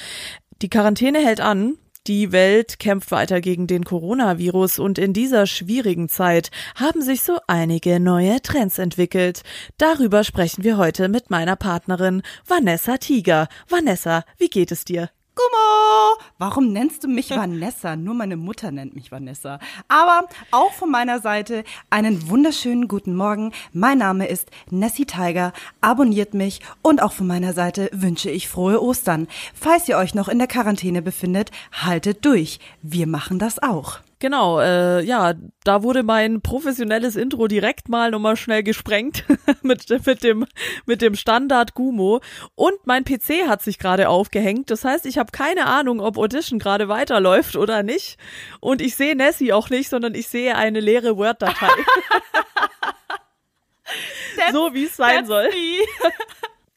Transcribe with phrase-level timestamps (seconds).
[0.62, 1.78] Die Quarantäne hält an.
[2.06, 7.38] Die Welt kämpft weiter gegen den Coronavirus und in dieser schwierigen Zeit haben sich so
[7.48, 9.44] einige neue Trends entwickelt.
[9.78, 13.48] Darüber sprechen wir heute mit meiner Partnerin Vanessa Tiger.
[13.70, 15.12] Vanessa, wie geht es dir?
[15.36, 16.18] Gummo!
[16.38, 17.96] Warum nennst du mich Vanessa?
[17.96, 19.60] Nur meine Mutter nennt mich Vanessa.
[19.88, 23.52] Aber auch von meiner Seite einen wunderschönen guten Morgen.
[23.72, 25.54] Mein Name ist Nessie Tiger.
[25.82, 29.28] Abonniert mich und auch von meiner Seite wünsche ich frohe Ostern.
[29.56, 32.60] Falls ihr euch noch in der Quarantäne befindet, haltet durch.
[32.82, 34.00] Wir machen das auch.
[34.24, 35.34] Genau, äh, ja,
[35.66, 39.26] da wurde mein professionelles Intro direkt mal nochmal schnell gesprengt
[39.64, 40.46] mit, mit dem
[40.86, 42.22] mit dem Standard Gumo
[42.56, 44.72] und mein PC hat sich gerade aufgehängt.
[44.72, 48.18] Das heißt, ich habe keine Ahnung, ob Audition gerade weiterläuft oder nicht
[48.62, 51.68] und ich sehe Nessie auch nicht, sondern ich sehe eine leere Word-Datei.
[54.54, 55.50] so wie es sein soll.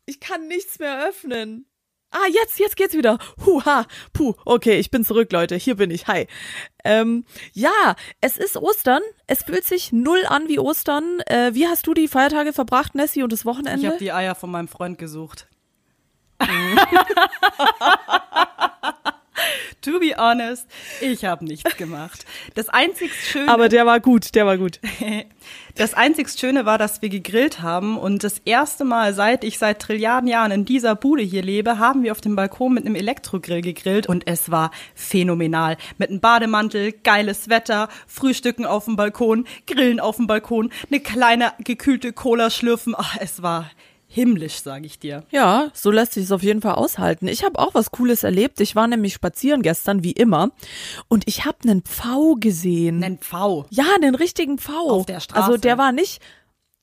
[0.08, 1.66] Ich kann nichts mehr öffnen.
[2.10, 3.18] Ah, jetzt, jetzt geht's wieder.
[3.44, 5.56] Huha, puh, okay, ich bin zurück, Leute.
[5.56, 6.06] Hier bin ich.
[6.06, 6.26] Hi.
[6.84, 9.02] Ähm, ja, es ist Ostern.
[9.26, 11.20] Es fühlt sich null an wie Ostern.
[11.26, 13.86] Äh, wie hast du die Feiertage verbracht, Nessie, und das Ich Wochenende?
[13.88, 15.48] habe die Eier von meinem Freund gesucht.
[19.80, 20.66] to be honest,
[21.00, 22.24] ich habe nichts gemacht.
[22.54, 24.80] Das einzig Schöne, Aber der war gut, der war gut.
[25.74, 29.80] das einzig Schöne war, dass wir gegrillt haben und das erste Mal, seit ich seit
[29.80, 33.62] Trilliarden Jahren in dieser Bude hier lebe, haben wir auf dem Balkon mit einem Elektrogrill
[33.62, 35.76] gegrillt und es war phänomenal.
[35.98, 41.52] Mit einem Bademantel, geiles Wetter, Frühstücken auf dem Balkon, Grillen auf dem Balkon, eine kleine
[41.58, 42.94] gekühlte Cola schlürfen.
[42.96, 43.70] Ach, es war
[44.16, 45.24] himmlisch, sage ich dir.
[45.30, 47.28] Ja, so lässt sich es auf jeden Fall aushalten.
[47.28, 48.62] Ich habe auch was Cooles erlebt.
[48.62, 50.52] Ich war nämlich spazieren gestern, wie immer,
[51.08, 53.00] und ich habe einen Pfau gesehen.
[53.00, 53.66] Nen Pfau.
[53.68, 54.88] Ja, einen richtigen Pfau.
[54.90, 55.44] Auf der Straße.
[55.44, 56.22] Also der war nicht.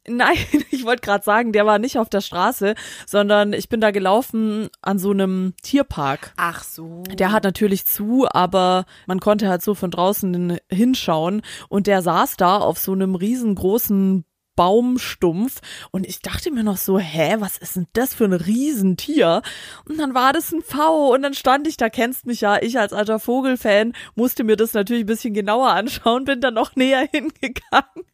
[0.08, 0.38] Nein,
[0.72, 2.76] ich wollte gerade sagen, der war nicht auf der Straße,
[3.08, 6.34] sondern ich bin da gelaufen an so einem Tierpark.
[6.38, 7.02] Ach so.
[7.10, 12.38] Der hat natürlich zu, aber man konnte halt so von draußen hinschauen und der saß
[12.38, 14.24] da auf so einem riesengroßen
[14.56, 19.42] Baumstumpf und ich dachte mir noch so, hä, was ist denn das für ein Riesentier?
[19.86, 22.80] Und dann war das ein V und dann stand ich da, kennst mich ja, ich
[22.80, 27.08] als alter Vogelfan musste mir das natürlich ein bisschen genauer anschauen, bin dann noch näher
[27.12, 28.06] hingegangen.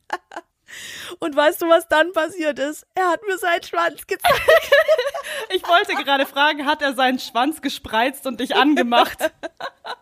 [1.19, 2.85] Und weißt du, was dann passiert ist?
[2.95, 4.41] Er hat mir seinen Schwanz gezeigt.
[5.53, 9.17] Ich wollte gerade fragen, hat er seinen Schwanz gespreizt und dich angemacht?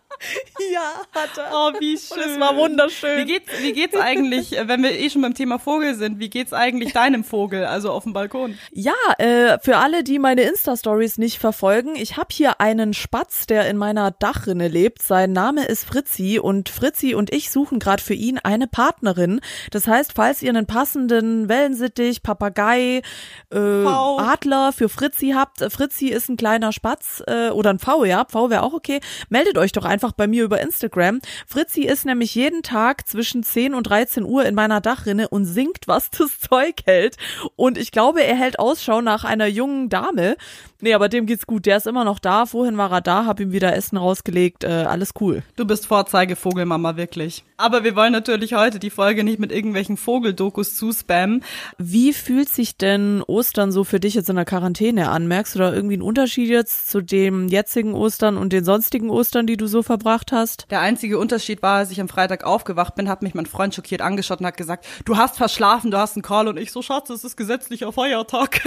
[0.72, 1.50] Ja, hat er.
[1.52, 2.18] Oh, wie schön.
[2.18, 3.18] Und es war wunderschön.
[3.18, 6.52] Wie geht's, wie geht's eigentlich, wenn wir eh schon beim Thema Vogel sind, wie geht's
[6.52, 8.58] eigentlich deinem Vogel, also auf dem Balkon?
[8.72, 13.68] Ja, äh, für alle, die meine Insta-Stories nicht verfolgen, ich habe hier einen Spatz, der
[13.68, 15.02] in meiner Dachrinne lebt.
[15.02, 19.40] Sein Name ist Fritzi und Fritzi und ich suchen gerade für ihn eine Partnerin.
[19.70, 23.02] Das heißt, falls ihr einen passenden Wellensittich, Papagei,
[23.52, 23.58] äh.
[23.58, 28.50] Adler für Fritzi habt, Fritzi ist ein kleiner Spatz äh, oder ein V, ja, V
[28.50, 31.20] wäre auch okay, meldet euch doch einfach bei mir über Instagram.
[31.46, 35.86] Fritzi ist nämlich jeden Tag zwischen 10 und 13 Uhr in meiner Dachrinne und singt,
[35.86, 37.16] was das Zeug hält.
[37.56, 40.36] Und ich glaube, er hält Ausschau nach einer jungen Dame.
[40.80, 41.66] Nee, aber dem geht's gut.
[41.66, 42.46] Der ist immer noch da.
[42.46, 44.62] Vorhin war er da, hab ihm wieder Essen rausgelegt.
[44.62, 45.42] Äh, alles cool.
[45.56, 47.44] Du bist Vorzeigevogelmama, wirklich.
[47.56, 49.96] Aber wir wollen natürlich heute die Folge nicht mit irgendwelchen
[50.48, 51.44] Vogeldokus zuspammen.
[51.78, 55.28] Wie fühlt sich denn Ostern so für dich jetzt in der Quarantäne an?
[55.28, 59.46] Merkst du da irgendwie einen Unterschied jetzt zu dem jetzigen Ostern und den sonstigen Ostern,
[59.46, 60.66] die du so verbracht hast?
[60.70, 64.00] Der einzige Unterschied war, als ich am Freitag aufgewacht bin, hat mich mein Freund schockiert
[64.00, 67.10] angeschaut und hat gesagt, du hast verschlafen, du hast einen Call und ich so, Schatz,
[67.10, 68.60] es ist gesetzlicher Feiertag.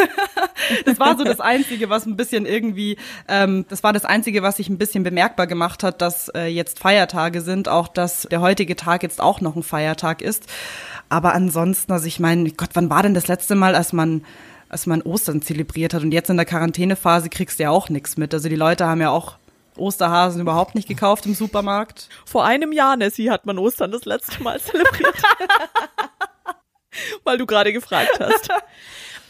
[0.86, 2.97] das war so das Einzige, was ein bisschen irgendwie,
[3.28, 6.80] ähm, das war das Einzige, was sich ein bisschen bemerkbar gemacht hat, dass äh, jetzt
[6.80, 10.46] Feiertage sind, auch dass der heutige Tag jetzt auch noch ein Feiertag ist.
[11.12, 14.23] Aber ansonsten, also ich meine, Gott, wann war denn das letzte Mal, als man
[14.72, 18.16] als man Ostern zelebriert hat und jetzt in der Quarantänephase kriegst du ja auch nichts
[18.16, 18.34] mit.
[18.34, 19.35] Also die Leute haben ja auch
[19.76, 22.08] Osterhasen überhaupt nicht gekauft im Supermarkt.
[22.26, 25.14] Vor einem Jahr, Nessie, hat man Ostern das letzte Mal zelebriert.
[27.26, 28.50] Weil du gerade gefragt hast.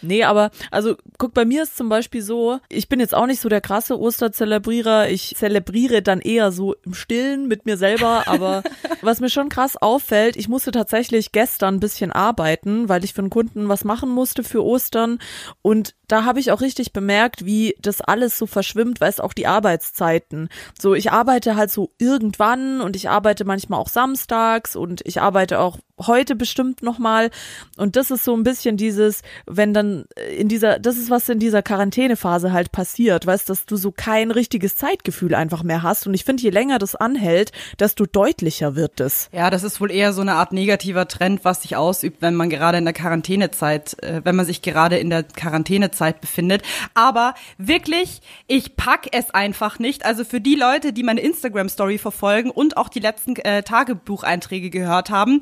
[0.01, 3.41] Nee, aber also guck, bei mir ist zum Beispiel so, ich bin jetzt auch nicht
[3.41, 5.09] so der krasse Osterzelebrierer.
[5.09, 8.27] Ich zelebriere dann eher so im Stillen mit mir selber.
[8.27, 8.63] Aber
[9.01, 13.21] was mir schon krass auffällt, ich musste tatsächlich gestern ein bisschen arbeiten, weil ich für
[13.21, 15.19] einen Kunden was machen musste für Ostern.
[15.61, 19.47] Und da habe ich auch richtig bemerkt, wie das alles so verschwimmt, weißt auch die
[19.47, 20.49] Arbeitszeiten.
[20.79, 25.59] So, ich arbeite halt so irgendwann und ich arbeite manchmal auch samstags und ich arbeite
[25.59, 25.77] auch
[26.07, 27.29] heute bestimmt nochmal.
[27.77, 30.05] Und das ist so ein bisschen dieses, wenn dann
[30.37, 34.31] in dieser, das ist was in dieser Quarantänephase halt passiert, weißt, dass du so kein
[34.31, 36.07] richtiges Zeitgefühl einfach mehr hast.
[36.07, 39.29] Und ich finde, je länger das anhält, desto deutlicher wird es.
[39.31, 42.49] Ja, das ist wohl eher so eine Art negativer Trend, was sich ausübt, wenn man
[42.49, 46.63] gerade in der Quarantänezeit, äh, wenn man sich gerade in der Quarantänezeit befindet.
[46.93, 50.05] Aber wirklich, ich pack es einfach nicht.
[50.05, 55.09] Also für die Leute, die meine Instagram-Story verfolgen und auch die letzten äh, Tagebucheinträge gehört
[55.09, 55.41] haben,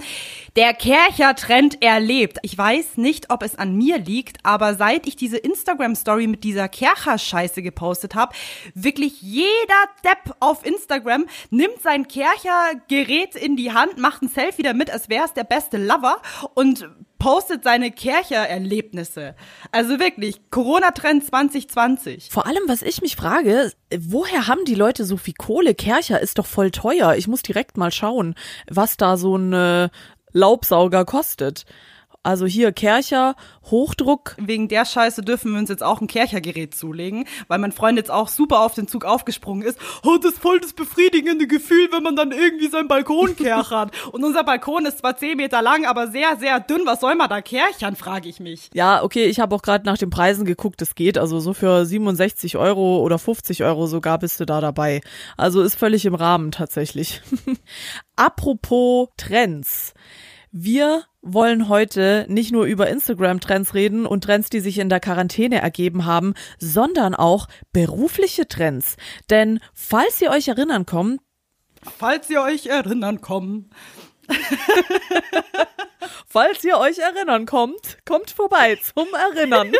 [0.60, 2.40] der Kercher-Trend erlebt.
[2.42, 6.68] Ich weiß nicht, ob es an mir liegt, aber seit ich diese Instagram-Story mit dieser
[6.68, 8.36] Kercher-Scheiße gepostet habe,
[8.74, 9.48] wirklich jeder
[10.04, 15.24] Depp auf Instagram nimmt sein Kercher-Gerät in die Hand, macht ein Selfie damit, als wäre
[15.24, 16.22] es der beste Lover
[16.56, 16.90] und
[17.20, 19.36] postet seine Kercher-Erlebnisse.
[19.72, 22.30] Also wirklich, Corona-Trend 2020.
[22.32, 25.74] Vor allem, was ich mich frage, woher haben die Leute so viel Kohle?
[25.74, 27.16] Kercher ist doch voll teuer.
[27.16, 28.36] Ich muss direkt mal schauen,
[28.70, 29.90] was da so ein
[30.34, 31.66] Laubsauger kostet.
[32.21, 33.36] Also hier Kercher,
[33.71, 34.36] Hochdruck.
[34.38, 38.12] Wegen der Scheiße dürfen wir uns jetzt auch ein Kerchergerät zulegen, weil mein Freund jetzt
[38.12, 39.80] auch super auf den Zug aufgesprungen ist.
[40.04, 43.92] Oh, das ist voll das befriedigende Gefühl, wenn man dann irgendwie seinen Balkon kerchert.
[44.12, 46.81] Und unser Balkon ist zwar zehn Meter lang, aber sehr, sehr dünn.
[46.83, 48.69] Was soll man da kerchern, frage ich mich.
[48.74, 51.18] Ja, okay, ich habe auch gerade nach den Preisen geguckt, es geht.
[51.18, 55.00] Also so für 67 Euro oder 50 Euro sogar bist du da dabei.
[55.38, 57.22] Also ist völlig im Rahmen tatsächlich.
[58.18, 59.94] Apropos Trends.
[60.51, 65.62] Wir wollen heute nicht nur über Instagram-Trends reden und Trends, die sich in der Quarantäne
[65.62, 68.96] ergeben haben, sondern auch berufliche Trends.
[69.30, 71.22] Denn falls ihr euch erinnern kommt,
[71.98, 73.69] falls ihr euch erinnern kommt,
[76.28, 79.72] falls ihr euch erinnern kommt, kommt vorbei zum Erinnern.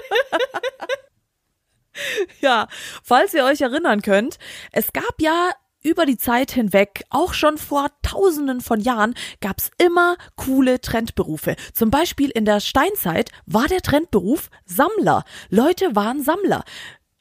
[2.42, 2.68] ja,
[3.04, 4.38] falls ihr euch erinnern könnt,
[4.72, 5.50] es gab ja
[5.82, 11.56] über die Zeit hinweg, auch schon vor tausenden von Jahren, gab's immer coole Trendberufe.
[11.74, 15.24] Zum Beispiel in der Steinzeit war der Trendberuf Sammler.
[15.50, 16.64] Leute waren Sammler.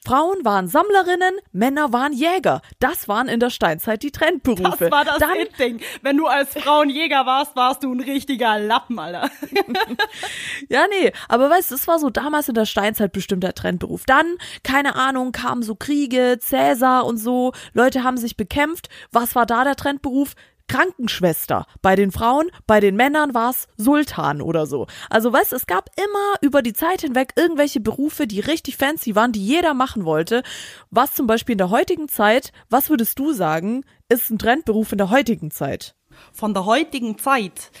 [0.05, 2.61] Frauen waren Sammlerinnen, Männer waren Jäger.
[2.79, 4.85] Das waren in der Steinzeit die Trendberufe.
[4.85, 5.81] Das war das Dann, Ding.
[6.01, 9.29] Wenn du als Frauenjäger warst, warst du ein richtiger Lappen, Alter.
[10.69, 14.05] ja, nee, aber weißt du, es war so damals in der Steinzeit bestimmt der Trendberuf.
[14.05, 17.51] Dann, keine Ahnung, kamen so Kriege, Cäsar und so.
[17.73, 18.87] Leute haben sich bekämpft.
[19.11, 20.33] Was war da der Trendberuf?
[20.69, 21.65] Krankenschwester.
[21.81, 24.87] Bei den Frauen, bei den Männern war es Sultan oder so.
[25.09, 29.33] Also weißt, es gab immer über die Zeit hinweg irgendwelche Berufe, die richtig fancy waren,
[29.33, 30.43] die jeder machen wollte.
[30.91, 34.99] Was zum Beispiel in der heutigen Zeit, was würdest du sagen, ist ein Trendberuf in
[34.99, 35.95] der heutigen Zeit?
[36.31, 37.71] Von der heutigen Zeit.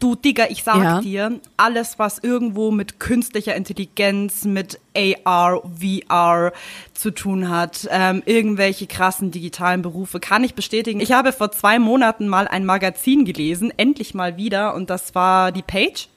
[0.00, 1.00] Du Digga, ich sag ja.
[1.00, 6.52] dir, alles, was irgendwo mit künstlicher Intelligenz, mit AR, VR
[6.94, 11.00] zu tun hat, ähm, irgendwelche krassen digitalen Berufe, kann ich bestätigen.
[11.00, 15.52] Ich habe vor zwei Monaten mal ein Magazin gelesen, endlich mal wieder, und das war
[15.52, 16.08] die Page.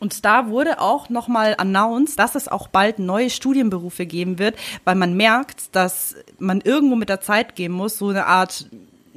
[0.00, 4.94] Und da wurde auch nochmal announced, dass es auch bald neue Studienberufe geben wird, weil
[4.94, 8.66] man merkt, dass man irgendwo mit der Zeit gehen muss, so eine Art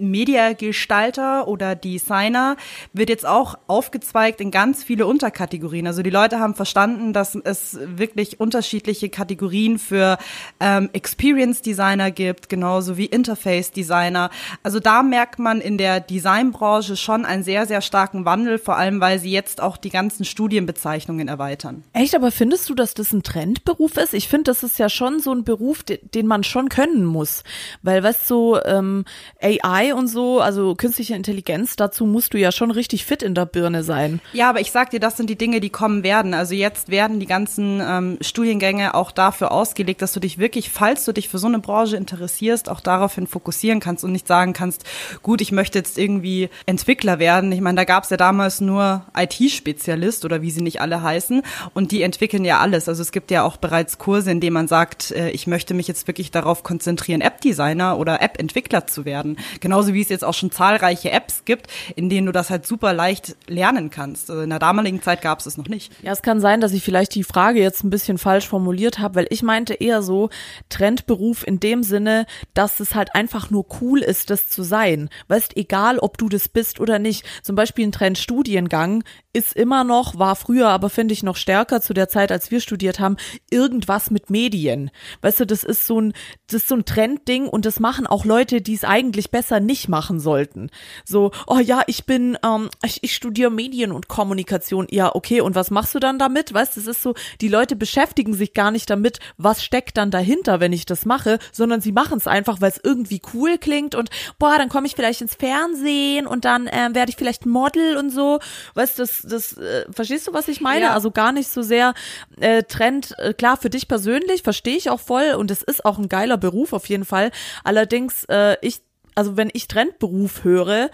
[0.02, 2.58] Mediagestalter oder Designer
[2.94, 5.88] wird jetzt auch aufgezweigt in ganz viele Unterkategorien.
[5.88, 10.18] Also die Leute haben verstanden, dass es wirklich unterschiedliche Kategorien für
[10.60, 14.30] ähm, Experience Designer gibt, genauso wie Interface Designer.
[14.64, 19.00] Also da merkt man in der Designbranche schon einen sehr, sehr starken Wandel, vor allem
[19.00, 21.84] weil sie jetzt auch die ganzen Studienbezeichnungen erweitern.
[21.94, 24.14] Echt, aber findest du, dass das ein Trendberuf ist?
[24.14, 27.44] Ich finde, das ist ja schon so ein Beruf, den man schon können muss.
[27.82, 29.06] Weil, du, so, ähm,
[29.42, 33.46] AI und so, also künstliche Intelligenz, dazu musst du ja schon richtig fit in der
[33.46, 34.22] Birne sein.
[34.34, 36.34] Ja, aber ich sag dir, das sind die Dinge, die kommen werden.
[36.34, 41.06] Also jetzt werden die ganzen ähm, Studiengänge auch dafür ausgelegt, dass du dich wirklich, falls
[41.06, 44.84] du dich für so eine Branche interessierst, auch daraufhin fokussieren kannst und nicht sagen kannst,
[45.22, 47.52] gut, ich möchte jetzt irgendwie Entwickler werden.
[47.52, 51.42] Ich meine, da gab es ja damals nur IT-Spezialist oder wie sie nicht alle heißen
[51.74, 52.88] und die entwickeln ja alles.
[52.88, 55.88] Also es gibt ja auch bereits Kurse, in denen man sagt, äh, ich möchte mich
[55.88, 59.38] jetzt wirklich darauf konzentrieren, App-Designer oder App-Entwickler zu werden.
[59.60, 62.68] Genau Genauso wie es jetzt auch schon zahlreiche Apps gibt, in denen du das halt
[62.68, 64.30] super leicht lernen kannst.
[64.30, 65.92] Also in der damaligen Zeit gab es es noch nicht.
[66.04, 69.16] Ja, es kann sein, dass ich vielleicht die Frage jetzt ein bisschen falsch formuliert habe,
[69.16, 70.30] weil ich meinte eher so
[70.70, 75.10] Trendberuf in dem Sinne, dass es halt einfach nur cool ist, das zu sein.
[75.30, 77.26] Weißt, egal ob du das bist oder nicht.
[77.42, 81.94] Zum Beispiel ein Trendstudiengang ist immer noch, war früher aber finde ich noch stärker zu
[81.94, 83.18] der Zeit, als wir studiert haben,
[83.50, 84.92] irgendwas mit Medien.
[85.22, 86.14] Weißt du, das ist so ein,
[86.48, 89.88] das ist so ein Trendding und das machen auch Leute, die es eigentlich besser nicht
[89.88, 90.70] machen sollten.
[91.06, 94.88] So, oh ja, ich bin, ähm, ich, ich studiere Medien und Kommunikation.
[94.90, 96.54] Ja, okay, und was machst du dann damit?
[96.54, 100.12] Weißt, du, es ist so, die Leute beschäftigen sich gar nicht damit, was steckt dann
[100.12, 103.96] dahinter, wenn ich das mache, sondern sie machen es einfach, weil es irgendwie cool klingt
[103.96, 104.10] und
[104.40, 108.10] boah, dann komme ich vielleicht ins Fernsehen und dann ähm, werde ich vielleicht Model und
[108.10, 108.40] so.
[108.74, 110.86] Weißt du, das das, das, äh, verstehst du, was ich meine?
[110.86, 110.94] Ja.
[110.94, 111.94] Also gar nicht so sehr
[112.40, 115.98] äh, Trend, äh, klar, für dich persönlich verstehe ich auch voll und es ist auch
[115.98, 117.32] ein geiler Beruf auf jeden Fall.
[117.64, 118.82] Allerdings, äh, ich,
[119.16, 120.90] also wenn ich Trendberuf höre,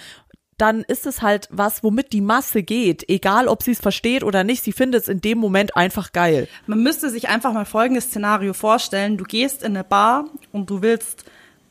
[0.57, 3.07] dann ist es halt was, womit die Masse geht.
[3.10, 6.48] Egal, ob sie es versteht oder nicht, sie findet es in dem Moment einfach geil.
[6.65, 9.17] Man müsste sich einfach mal folgendes Szenario vorstellen.
[9.17, 11.25] Du gehst in eine Bar und du willst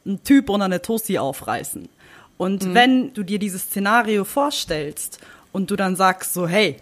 [0.05, 1.89] einen Typ oder eine Tussi aufreißen.
[2.37, 5.21] Und wenn du dir dieses Szenario vorstellst
[5.57, 6.77] und du dann sagst so, hey,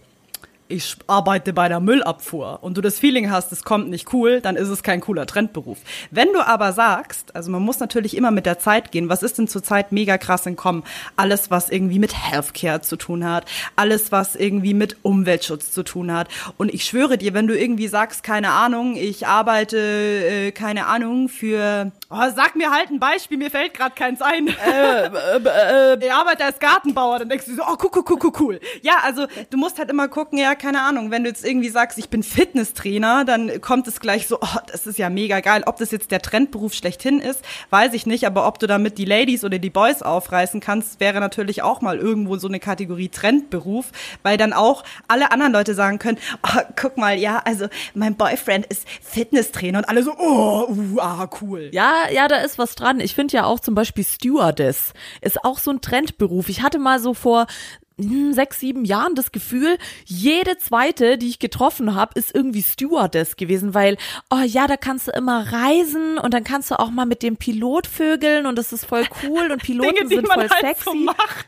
[0.75, 4.57] ich arbeite bei der Müllabfuhr und du das Feeling hast, es kommt nicht cool, dann
[4.57, 5.79] ist es kein cooler Trendberuf.
[6.11, 9.39] Wenn du aber sagst, also man muss natürlich immer mit der Zeit gehen, was ist
[9.39, 10.83] denn zurzeit mega krass in Kommen?
[11.17, 16.13] Alles, was irgendwie mit Healthcare zu tun hat, alles, was irgendwie mit Umweltschutz zu tun
[16.13, 16.29] hat.
[16.57, 21.29] Und ich schwöre dir, wenn du irgendwie sagst, keine Ahnung, ich arbeite, äh, keine Ahnung,
[21.29, 24.49] für, oh, sag mir halt ein Beispiel, mir fällt gerade keins ein.
[26.01, 28.61] ich arbeite als Gartenbauer, dann denkst du so, oh, cool, cool, cool, cool.
[28.83, 31.99] Ja, also du musst halt immer gucken, ja, keine Ahnung, wenn du jetzt irgendwie sagst,
[31.99, 35.63] ich bin Fitnesstrainer, dann kommt es gleich so, oh, das ist ja mega geil.
[35.67, 39.05] Ob das jetzt der Trendberuf schlechthin ist, weiß ich nicht, aber ob du damit die
[39.05, 43.93] Ladies oder die Boys aufreißen kannst, wäre natürlich auch mal irgendwo so eine Kategorie Trendberuf,
[44.23, 48.65] weil dann auch alle anderen Leute sagen können, oh, guck mal, ja, also mein Boyfriend
[48.65, 51.69] ist Fitnesstrainer und alle so, oh, uh, ah, cool.
[51.75, 53.01] Ja, ja, da ist was dran.
[53.01, 56.49] Ich finde ja auch zum Beispiel Stewardess ist auch so ein Trendberuf.
[56.49, 57.49] Ich hatte mal so vor
[57.97, 63.75] sechs, sieben Jahren das Gefühl, jede zweite, die ich getroffen habe, ist irgendwie Stewardess gewesen,
[63.75, 63.97] weil,
[64.31, 67.37] oh ja, da kannst du immer reisen und dann kannst du auch mal mit dem
[67.37, 70.85] Pilot vögeln und das ist voll cool und Piloten Dinge, sind voll halt sexy.
[70.85, 71.47] so macht.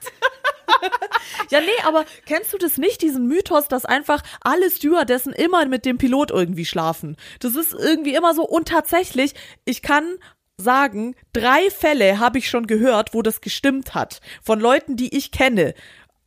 [1.51, 5.85] Ja, nee, aber kennst du das nicht, diesen Mythos, dass einfach alle Stewardessen immer mit
[5.85, 7.17] dem Pilot irgendwie schlafen?
[7.39, 9.35] Das ist irgendwie immer so und tatsächlich,
[9.65, 10.19] ich kann
[10.59, 14.21] sagen, drei Fälle habe ich schon gehört, wo das gestimmt hat.
[14.43, 15.75] Von Leuten, die ich kenne.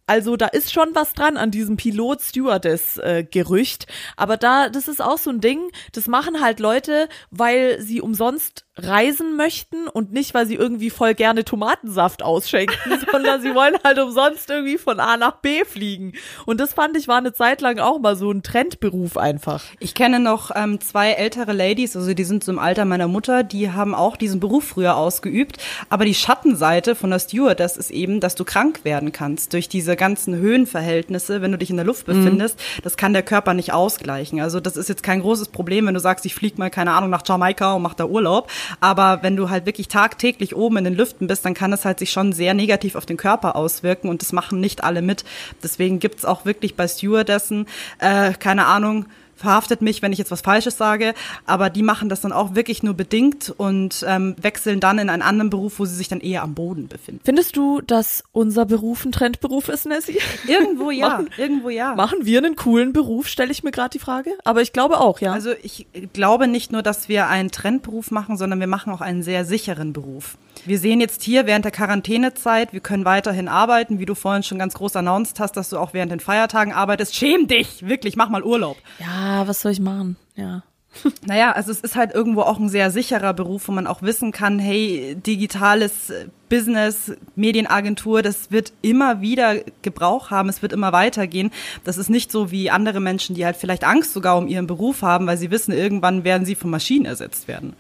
[0.10, 3.86] Also da ist schon was dran an diesem Pilot-Stewardess-Gerücht.
[4.18, 8.66] Aber da, das ist auch so ein Ding, das machen halt Leute, weil sie umsonst
[8.84, 12.78] reisen möchten und nicht, weil sie irgendwie voll gerne Tomatensaft ausschenken,
[13.12, 16.14] sondern sie wollen halt umsonst irgendwie von A nach B fliegen.
[16.46, 19.64] Und das fand ich war eine Zeit lang auch mal so ein Trendberuf einfach.
[19.80, 23.44] Ich kenne noch ähm, zwei ältere Ladies, also die sind so im Alter meiner Mutter,
[23.44, 25.58] die haben auch diesen Beruf früher ausgeübt.
[25.90, 29.70] Aber die Schattenseite von der Steward, das ist eben, dass du krank werden kannst durch
[29.70, 32.60] diese ganzen Höhenverhältnisse, wenn du dich in der Luft befindest.
[32.84, 34.40] Das kann der Körper nicht ausgleichen.
[34.42, 37.10] Also das ist jetzt kein großes Problem, wenn du sagst, ich flieg mal, keine Ahnung,
[37.10, 38.52] nach Jamaika und mach da Urlaub.
[38.80, 42.00] Aber wenn du halt wirklich tagtäglich oben in den Lüften bist, dann kann es halt
[42.00, 45.24] sich schon sehr negativ auf den Körper auswirken und das machen nicht alle mit.
[45.64, 47.66] Deswegen gibt's auch wirklich bei Stewardessen,
[48.00, 49.06] äh, keine Ahnung,
[49.40, 51.14] verhaftet mich, wenn ich jetzt was Falsches sage,
[51.46, 55.22] aber die machen das dann auch wirklich nur bedingt und ähm, wechseln dann in einen
[55.22, 57.22] anderen Beruf, wo sie sich dann eher am Boden befinden.
[57.24, 60.20] Findest du, dass unser Beruf ein Trendberuf ist, Nessie?
[60.48, 61.96] Irgendwo ja, Machen- irgendwo ja.
[61.96, 64.32] Machen wir einen coolen Beruf, stelle ich mir gerade die Frage.
[64.44, 65.32] Aber ich glaube auch, ja.
[65.32, 69.24] Also ich glaube nicht nur, dass wir einen Trendberuf machen, sondern wir machen auch einen
[69.24, 70.38] sehr sicheren Beruf.
[70.66, 74.60] Wir sehen jetzt hier während der Quarantänezeit, wir können weiterhin arbeiten, wie du vorhin schon
[74.60, 77.16] ganz groß announced hast, dass du auch während den Feiertagen arbeitest.
[77.16, 78.76] Schäm dich, wirklich, mach mal Urlaub.
[79.00, 80.18] ja, was soll ich machen?
[80.36, 80.64] Ja.
[81.26, 84.32] Naja, also es ist halt irgendwo auch ein sehr sicherer Beruf, wo man auch wissen
[84.32, 86.12] kann, hey, digitales
[86.50, 91.52] Business, Medienagentur, das wird immer wieder Gebrauch haben, es wird immer weitergehen.
[91.84, 95.04] Das ist nicht so wie andere Menschen, die halt vielleicht Angst sogar um ihren Beruf
[95.04, 97.76] haben, weil sie wissen, irgendwann werden sie von Maschinen ersetzt werden.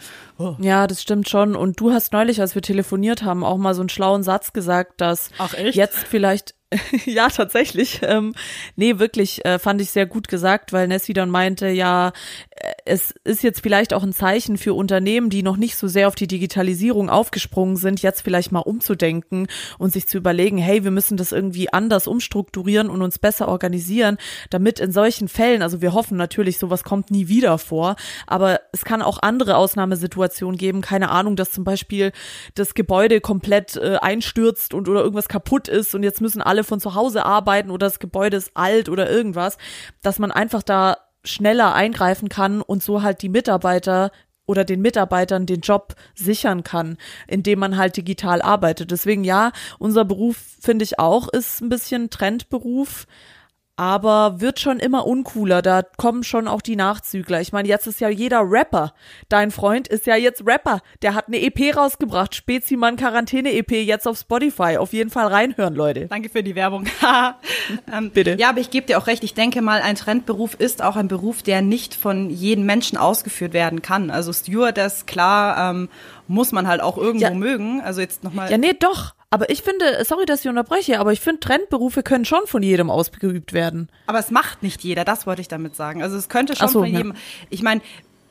[0.59, 1.55] Ja, das stimmt schon.
[1.55, 5.01] Und du hast neulich, als wir telefoniert haben, auch mal so einen schlauen Satz gesagt,
[5.01, 5.31] dass
[5.71, 6.53] jetzt vielleicht
[7.05, 8.01] ja, tatsächlich.
[8.03, 8.35] Ähm,
[8.75, 12.09] nee, wirklich, äh, fand ich sehr gut gesagt, weil Nessie dann meinte, ja,
[12.51, 16.07] äh, es ist jetzt vielleicht auch ein Zeichen für Unternehmen, die noch nicht so sehr
[16.07, 19.47] auf die Digitalisierung aufgesprungen sind, jetzt vielleicht mal umzudenken
[19.79, 24.17] und sich zu überlegen, hey, wir müssen das irgendwie anders umstrukturieren und uns besser organisieren,
[24.51, 27.95] damit in solchen Fällen, also wir hoffen natürlich, sowas kommt nie wieder vor,
[28.27, 32.11] aber es kann auch andere Ausnahmesituationen geben, keine Ahnung, dass zum Beispiel
[32.53, 36.79] das Gebäude komplett äh, einstürzt und oder irgendwas kaputt ist und jetzt müssen alle von
[36.79, 39.57] zu Hause arbeiten oder das Gebäude ist alt oder irgendwas,
[40.01, 44.11] dass man einfach da schneller eingreifen kann und so halt die Mitarbeiter
[44.45, 46.97] oder den Mitarbeitern den Job sichern kann,
[47.27, 48.89] indem man halt digital arbeitet.
[48.89, 53.05] Deswegen ja, unser Beruf finde ich auch ist ein bisschen Trendberuf,
[53.79, 55.61] aber wird schon immer uncooler.
[55.61, 57.39] Da kommen schon auch die Nachzügler.
[57.39, 58.91] Ich meine, jetzt ist ja jeder Rapper.
[59.29, 60.81] Dein Freund ist ja jetzt Rapper.
[61.01, 62.35] Der hat eine EP rausgebracht.
[62.35, 64.75] Spezimann Quarantäne-EP jetzt auf Spotify.
[64.75, 66.07] Auf jeden Fall reinhören, Leute.
[66.07, 66.87] Danke für die Werbung.
[67.93, 68.35] ähm, Bitte.
[68.37, 69.23] Ja, aber ich gebe dir auch recht.
[69.23, 73.53] Ich denke mal, ein Trendberuf ist auch ein Beruf, der nicht von jedem Menschen ausgeführt
[73.53, 74.11] werden kann.
[74.11, 75.87] Also Stewardess, klar, ähm,
[76.27, 77.33] muss man halt auch irgendwo Ja.
[77.33, 77.79] mögen.
[77.79, 78.51] Also jetzt nochmal.
[78.51, 79.13] Ja, nee, doch.
[79.31, 82.89] Aber ich finde, sorry, dass ich unterbreche, aber ich finde, Trendberufe können schon von jedem
[82.89, 83.89] ausgeübt werden.
[84.07, 86.01] Aber es macht nicht jeder, das wollte ich damit sagen.
[86.01, 86.97] Also es könnte schon so, von ja.
[86.97, 87.13] jedem.
[87.51, 87.81] Ich meine,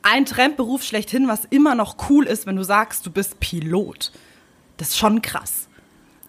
[0.01, 4.11] ein Trendberuf schlechthin, was immer noch cool ist, wenn du sagst, du bist Pilot.
[4.75, 5.67] Das ist schon krass.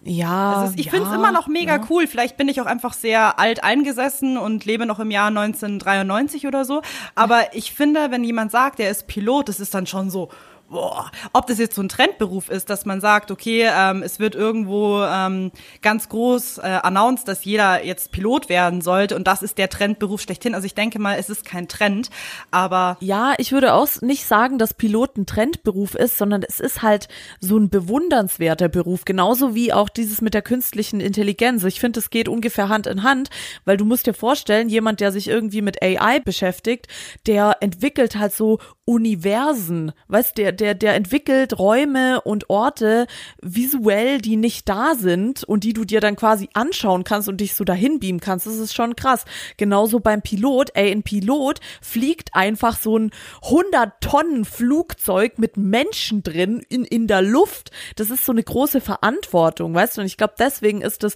[0.03, 0.53] Ja.
[0.53, 1.83] Also es- ich ja, finde es immer noch mega ja.
[1.89, 2.07] cool.
[2.07, 6.63] Vielleicht bin ich auch einfach sehr alt eingesessen und lebe noch im Jahr 1993 oder
[6.65, 6.81] so.
[7.13, 10.29] Aber ich finde, wenn jemand sagt, er ist Pilot, das ist dann schon so.
[10.71, 14.35] Boah, ob das jetzt so ein Trendberuf ist, dass man sagt, okay, ähm, es wird
[14.35, 15.51] irgendwo ähm,
[15.81, 20.21] ganz groß äh, announced, dass jeder jetzt Pilot werden sollte und das ist der Trendberuf
[20.21, 20.55] schlechthin.
[20.55, 22.09] Also ich denke mal, es ist kein Trend,
[22.51, 26.81] aber Ja, ich würde auch nicht sagen, dass Pilot ein Trendberuf ist, sondern es ist
[26.81, 27.09] halt
[27.41, 31.65] so ein bewundernswerter Beruf, genauso wie auch dieses mit der künstlichen Intelligenz.
[31.65, 33.29] Ich finde, es geht ungefähr Hand in Hand,
[33.65, 36.87] weil du musst dir vorstellen, jemand, der sich irgendwie mit AI beschäftigt,
[37.27, 38.59] der entwickelt halt so
[38.91, 43.07] Universen, weißt der der der entwickelt Räume und Orte
[43.41, 47.55] visuell, die nicht da sind und die du dir dann quasi anschauen kannst und dich
[47.55, 48.47] so dahin beamen kannst.
[48.47, 49.23] Das ist schon krass.
[49.55, 53.11] Genauso beim Pilot, ey, ein Pilot fliegt einfach so ein
[53.43, 57.71] 100 Tonnen Flugzeug mit Menschen drin in in der Luft.
[57.95, 60.01] Das ist so eine große Verantwortung, weißt du?
[60.01, 61.15] Und ich glaube, deswegen ist das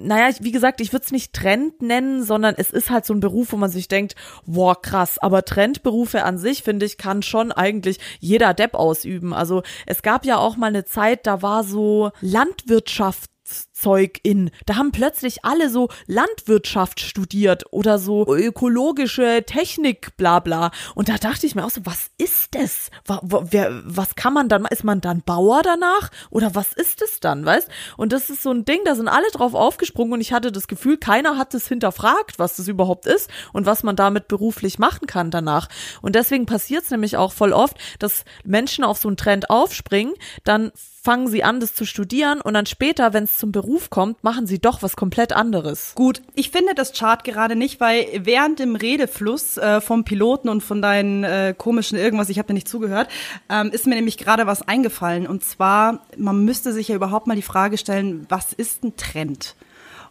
[0.00, 3.20] naja, wie gesagt, ich würde es nicht Trend nennen, sondern es ist halt so ein
[3.20, 4.14] Beruf, wo man sich denkt,
[4.46, 5.18] wow, krass.
[5.18, 9.34] Aber Trendberufe an sich, finde ich, kann schon eigentlich jeder Depp ausüben.
[9.34, 13.30] Also es gab ja auch mal eine Zeit, da war so Landwirtschaft.
[13.80, 14.50] Zeug in.
[14.66, 20.70] Da haben plötzlich alle so Landwirtschaft studiert oder so ökologische Technik, bla bla.
[20.94, 22.90] Und da dachte ich mir auch so, was ist das?
[23.06, 26.10] Was kann man dann, ist man dann Bauer danach?
[26.30, 27.68] Oder was ist es dann, weißt?
[27.96, 30.68] Und das ist so ein Ding, da sind alle drauf aufgesprungen und ich hatte das
[30.68, 35.06] Gefühl, keiner hat es hinterfragt, was das überhaupt ist und was man damit beruflich machen
[35.06, 35.68] kann danach.
[36.02, 40.14] Und deswegen passiert es nämlich auch voll oft, dass Menschen auf so einen Trend aufspringen,
[40.44, 40.72] dann
[41.08, 44.46] fangen sie an, das zu studieren und dann später, wenn es zum Beruf kommt, machen
[44.46, 45.92] sie doch was komplett anderes.
[45.94, 50.62] Gut, ich finde das Chart gerade nicht, weil während dem Redefluss äh, vom Piloten und
[50.62, 53.08] von deinen äh, komischen irgendwas, ich habe dir nicht zugehört,
[53.48, 55.26] ähm, ist mir nämlich gerade was eingefallen.
[55.26, 59.54] Und zwar, man müsste sich ja überhaupt mal die Frage stellen, was ist ein Trend?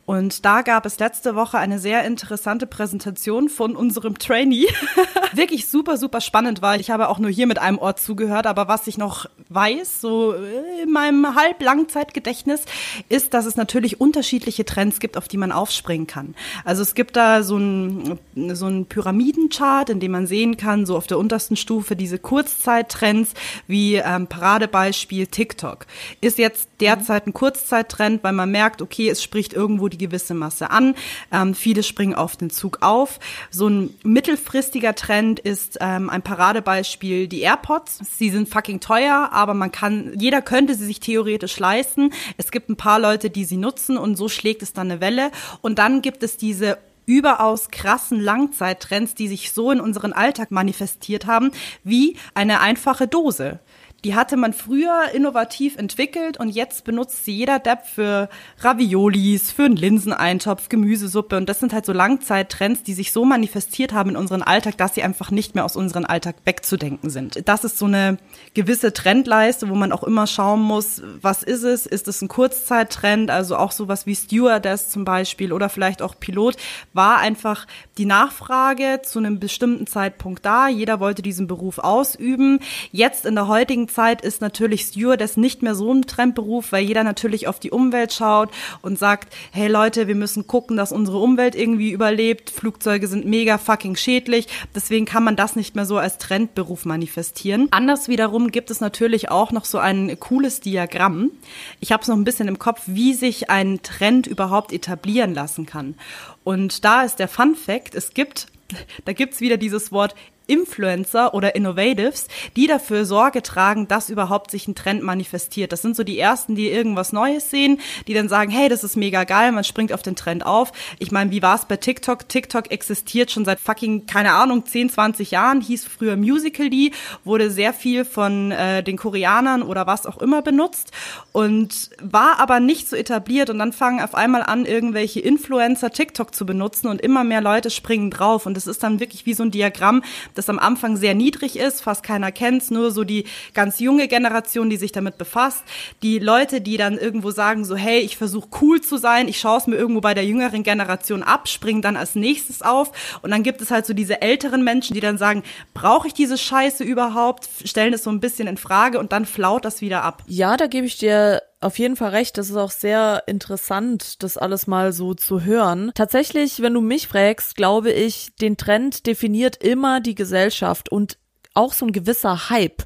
[0.08, 4.68] Und da gab es letzte Woche eine sehr interessante Präsentation von unserem Trainee.
[5.34, 6.80] Wirklich super, super spannend war.
[6.80, 10.34] Ich habe auch nur hier mit einem Ort zugehört, aber was ich noch weiß, so
[10.34, 12.62] äh, in meinem Halblangzeitgedächtnis,
[13.10, 16.36] ist, dass es natürlich unterschiedliche Trends gibt, auf die man aufspringen kann.
[16.64, 18.18] Also es gibt da so ein,
[18.54, 23.34] so ein Pyramidenchart, in dem man sehen kann, so auf der untersten Stufe diese Kurzzeittrends
[23.68, 25.86] wie ähm, Paradebeispiel TikTok.
[26.22, 30.70] Ist jetzt derzeit ein Kurzzeittrend, weil man merkt, okay, es spricht irgendwo die gewisse Masse
[30.70, 30.96] an.
[31.32, 33.20] Ähm, viele springen auf den Zug auf.
[33.52, 38.00] So ein mittelfristiger Trend ist ähm, ein Paradebeispiel die AirPods.
[38.18, 42.12] Sie sind fucking teuer, aber man kann, jeder könnte sie sich theoretisch leisten.
[42.38, 45.32] Es gibt ein paar Leute, die sie nutzen und so schlägt es dann eine Welle.
[45.62, 51.26] Und dann gibt es diese überaus krassen Langzeittrends, die sich so in unseren Alltag manifestiert
[51.26, 51.52] haben,
[51.84, 53.60] wie eine einfache Dose.
[54.04, 58.30] Die hatte man früher innovativ entwickelt und jetzt benutzt sie jeder Depp für
[58.60, 63.94] Raviolis, für einen Linseneintopf, Gemüsesuppe und das sind halt so Langzeittrends, die sich so manifestiert
[63.94, 67.48] haben in unseren Alltag, dass sie einfach nicht mehr aus unserem Alltag wegzudenken sind.
[67.48, 68.20] Das ist so eine
[68.54, 71.88] gewisse Trendleiste, wo man auch immer schauen muss, was ist es?
[71.88, 73.32] Ist es ein Kurzzeittrend?
[73.32, 76.56] Also auch sowas wie Stewardess zum Beispiel oder vielleicht auch Pilot
[76.94, 77.66] war einfach
[77.98, 80.68] die Nachfrage zu einem bestimmten Zeitpunkt da.
[80.68, 82.60] Jeder wollte diesen Beruf ausüben.
[82.92, 87.04] Jetzt in der heutigen Zeit ist natürlich Stewardess nicht mehr so ein Trendberuf, weil jeder
[87.04, 88.50] natürlich auf die Umwelt schaut
[88.82, 92.50] und sagt, hey Leute, wir müssen gucken, dass unsere Umwelt irgendwie überlebt.
[92.50, 94.48] Flugzeuge sind mega fucking schädlich.
[94.76, 97.68] Deswegen kann man das nicht mehr so als Trendberuf manifestieren.
[97.72, 101.32] Anders wiederum gibt es natürlich auch noch so ein cooles Diagramm.
[101.80, 105.66] Ich habe es noch ein bisschen im Kopf, wie sich ein Trend überhaupt etablieren lassen
[105.66, 105.96] kann.
[106.44, 108.48] Und da ist der Fun Fact, es gibt,
[109.06, 110.16] da gibt's wieder dieses Wort
[110.48, 115.72] Influencer oder Innovatives, die dafür Sorge tragen, dass überhaupt sich ein Trend manifestiert.
[115.72, 118.96] Das sind so die ersten, die irgendwas Neues sehen, die dann sagen, hey, das ist
[118.96, 120.72] mega geil, man springt auf den Trend auf.
[121.00, 122.28] Ich meine, wie war es bei TikTok?
[122.30, 126.92] TikTok existiert schon seit fucking, keine Ahnung, 10, 20 Jahren, hieß früher Musical.ly,
[127.24, 130.92] wurde sehr viel von äh, den Koreanern oder was auch immer benutzt
[131.32, 136.34] und war aber nicht so etabliert und dann fangen auf einmal an, irgendwelche Influencer TikTok
[136.34, 139.44] zu benutzen und immer mehr Leute springen drauf und es ist dann wirklich wie so
[139.44, 140.04] ein Diagramm,
[140.38, 144.70] das am Anfang sehr niedrig ist, fast keiner kennt's, nur so die ganz junge Generation,
[144.70, 145.64] die sich damit befasst,
[146.04, 149.58] die Leute, die dann irgendwo sagen so, hey, ich versuche cool zu sein, ich schaue
[149.58, 152.92] es mir irgendwo bei der jüngeren Generation ab, springen dann als nächstes auf.
[153.22, 156.38] Und dann gibt es halt so diese älteren Menschen, die dann sagen, brauche ich diese
[156.38, 160.24] Scheiße überhaupt, stellen es so ein bisschen in Frage und dann flaut das wieder ab.
[160.28, 162.38] Ja, da gebe ich dir auf jeden Fall recht.
[162.38, 165.92] Das ist auch sehr interessant, das alles mal so zu hören.
[165.96, 171.18] Tatsächlich, wenn du mich fragst, glaube ich, den Trend definiert immer die Gesellschaft und
[171.58, 172.84] auch so ein gewisser Hype.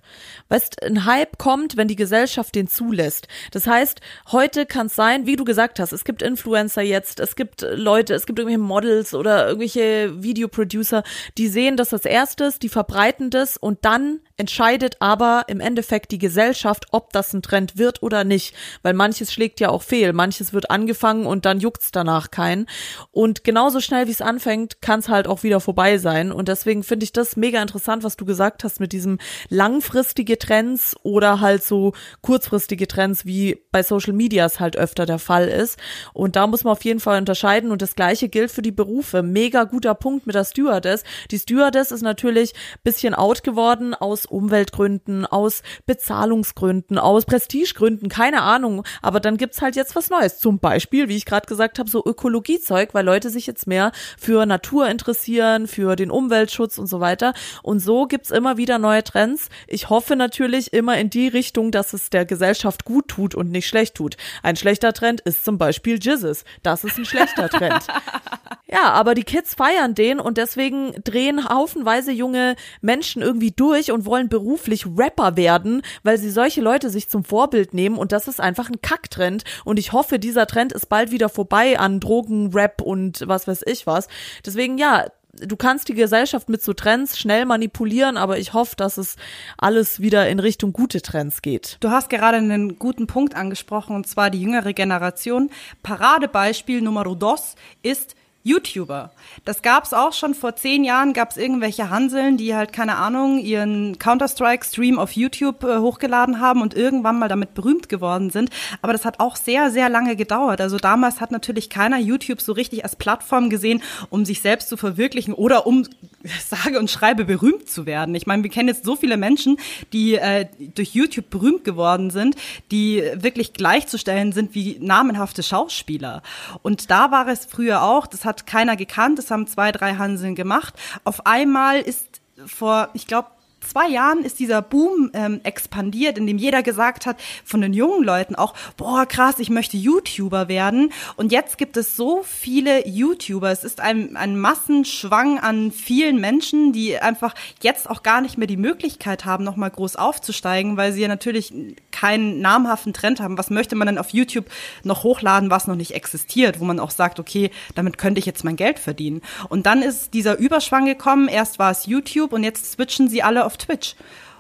[0.50, 3.28] Weißt, ein Hype kommt, wenn die Gesellschaft den zulässt.
[3.52, 7.36] Das heißt, heute kann es sein, wie du gesagt hast, es gibt Influencer jetzt, es
[7.36, 11.04] gibt Leute, es gibt irgendwelche Models oder irgendwelche Videoproducer,
[11.38, 16.18] die sehen das als erstes, die verbreiten das und dann entscheidet aber im Endeffekt die
[16.18, 18.56] Gesellschaft, ob das ein Trend wird oder nicht.
[18.82, 22.66] Weil manches schlägt ja auch fehl, manches wird angefangen und dann juckt's danach keinen.
[23.12, 26.32] Und genauso schnell wie es anfängt, kann es halt auch wieder vorbei sein.
[26.32, 29.18] Und deswegen finde ich das mega interessant, was du gesagt hast mit diesem
[29.50, 35.20] langfristige Trends oder halt so kurzfristige Trends, wie bei Social Media es halt öfter der
[35.20, 35.78] Fall ist.
[36.14, 37.72] Und da muss man auf jeden Fall unterscheiden.
[37.72, 39.24] Und das gleiche gilt für die Berufe.
[39.24, 41.04] Mega guter Punkt mit der Stewardess.
[41.32, 48.84] Die Stewardess ist natürlich bisschen out geworden aus Umweltgründen, aus Bezahlungsgründen, aus Prestigegründen, keine Ahnung.
[49.02, 50.40] Aber dann gibt's halt jetzt was Neues.
[50.40, 54.46] Zum Beispiel, wie ich gerade gesagt habe, so Ökologiezeug, weil Leute sich jetzt mehr für
[54.46, 57.34] Natur interessieren, für den Umweltschutz und so weiter.
[57.64, 59.50] Und so gibt's immer wieder neue Trends.
[59.68, 63.68] Ich hoffe natürlich immer in die Richtung, dass es der Gesellschaft gut tut und nicht
[63.68, 64.18] schlecht tut.
[64.44, 66.46] Ein schlechter Trend ist zum Beispiel Jizzes.
[66.64, 67.86] Das ist ein schlechter Trend.
[68.74, 74.06] Ja, aber die Kids feiern den und deswegen drehen haufenweise junge Menschen irgendwie durch und
[74.06, 78.40] wollen beruflich Rapper werden, weil sie solche Leute sich zum Vorbild nehmen und das ist
[78.40, 82.82] einfach ein Kacktrend und ich hoffe, dieser Trend ist bald wieder vorbei an Drogen, Rap
[82.82, 84.08] und was weiß ich was.
[84.46, 85.08] Deswegen ja,
[85.42, 89.16] du kannst die Gesellschaft mit so Trends schnell manipulieren, aber ich hoffe, dass es
[89.58, 91.78] alles wieder in Richtung gute Trends geht.
[91.80, 95.50] Du hast gerade einen guten Punkt angesprochen, und zwar die jüngere Generation.
[95.84, 99.12] Paradebeispiel Nummer dos ist YouTuber.
[99.46, 104.00] Das gab's auch schon vor zehn Jahren, gab's irgendwelche Hanseln, die halt, keine Ahnung, ihren
[104.00, 108.50] Counter-Strike-Stream auf YouTube äh, hochgeladen haben und irgendwann mal damit berühmt geworden sind.
[108.82, 110.62] Aber das hat auch sehr, sehr lange gedauert.
[110.62, 114.78] Also damals hat natürlich keiner YouTube so richtig als Plattform gesehen, um sich selbst zu
[114.78, 115.86] verwirklichen oder um,
[116.48, 118.16] sage und schreibe, berühmt zu werden.
[118.16, 119.58] Ich meine, wir kennen jetzt so viele Menschen,
[119.94, 122.36] die äh, durch YouTube berühmt geworden sind,
[122.72, 126.22] die wirklich gleichzustellen sind wie namenhafte Schauspieler.
[126.62, 130.36] Und da war es früher auch, das hat keiner gekannt, das haben zwei, drei Hanseln
[130.36, 130.74] gemacht.
[131.04, 133.28] Auf einmal ist vor, ich glaube,
[133.62, 138.04] zwei Jahren ist dieser Boom ähm, expandiert, in dem jeder gesagt hat, von den jungen
[138.04, 140.92] Leuten auch, boah, krass, ich möchte YouTuber werden.
[141.16, 143.52] Und jetzt gibt es so viele YouTuber.
[143.52, 148.48] Es ist ein, ein Massenschwang an vielen Menschen, die einfach jetzt auch gar nicht mehr
[148.48, 151.54] die Möglichkeit haben, nochmal groß aufzusteigen, weil sie ja natürlich
[151.92, 153.38] keinen namhaften Trend haben.
[153.38, 154.46] Was möchte man denn auf YouTube
[154.84, 158.44] noch hochladen, was noch nicht existiert, wo man auch sagt, okay, damit könnte ich jetzt
[158.44, 159.22] mein Geld verdienen.
[159.50, 161.28] Und dann ist dieser Überschwang gekommen.
[161.28, 163.96] Erst war es YouTube und jetzt switchen sie alle auf Twitch.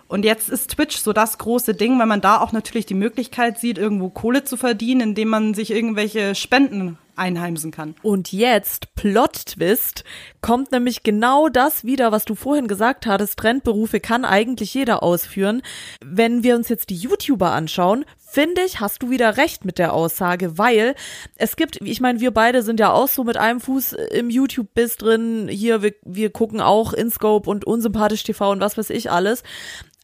[0.08, 3.58] Und jetzt ist Twitch so das große Ding, weil man da auch natürlich die Möglichkeit
[3.60, 7.96] sieht, irgendwo Kohle zu verdienen, indem man sich irgendwelche Spenden einheimsen kann.
[8.02, 10.04] Und jetzt, Plot-Twist,
[10.42, 15.62] kommt nämlich genau das wieder, was du vorhin gesagt hattest, Trendberufe kann eigentlich jeder ausführen.
[16.04, 19.94] Wenn wir uns jetzt die YouTuber anschauen, finde ich, hast du wieder recht mit der
[19.94, 20.96] Aussage, weil
[21.36, 24.96] es gibt, ich meine, wir beide sind ja auch so mit einem Fuß im YouTube-Biss
[24.98, 29.44] drin, hier, wir, wir gucken auch InScope und unsympathisch TV und was weiß ich alles.